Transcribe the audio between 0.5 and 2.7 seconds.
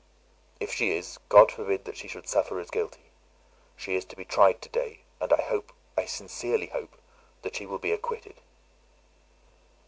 "If she is, God forbid that she should suffer